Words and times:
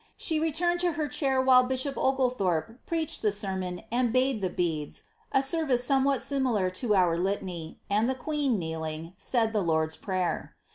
Slie 0.17 0.41
returned 0.41 0.79
to 0.79 0.93
her 0.93 1.07
cliair 1.07 1.45
while 1.45 1.61
bishop 1.61 1.93
Ogleihorjie 1.93 2.79
pmehed 2.89 3.21
the 3.21 3.31
sermon 3.31 3.83
and" 3.91 4.11
bade 4.11 4.41
the 4.41 4.49
beads," 4.49 5.03
«service 5.43 5.83
somewhat 5.83 6.23
similar 6.23 6.71
to 6.71 6.95
our 6.95 7.19
Litany, 7.19 7.79
and 7.87 8.09
the 8.09 8.15
queen, 8.15 8.57
kneeling, 8.57 9.13
said 9.15 9.53
the 9.53 9.61
Lard's 9.61 9.95
Prayer. 9.95 10.55